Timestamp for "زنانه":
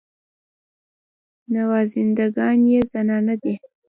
2.91-3.35